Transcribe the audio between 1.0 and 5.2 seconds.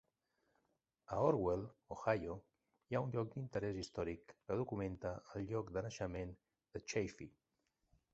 A Orwell, Ohio, hi ha un lloc d'interès històric que documenta